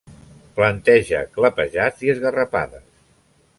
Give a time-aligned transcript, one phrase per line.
[0.59, 2.89] Planteja clapejats i esgarrapades.